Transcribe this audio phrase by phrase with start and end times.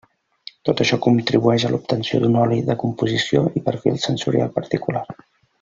[0.69, 5.09] Tot això contribueix a l'obtenció d'un oli de composició i perfil sensorial particular.